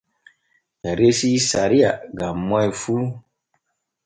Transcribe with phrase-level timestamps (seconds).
[0.79, 2.95] Ɓe resii sariya gam moy fu.